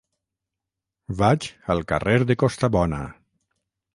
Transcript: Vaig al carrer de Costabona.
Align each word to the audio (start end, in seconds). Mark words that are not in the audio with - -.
Vaig 1.19 1.45
al 1.75 1.85
carrer 1.93 2.17
de 2.31 2.39
Costabona. 2.45 3.03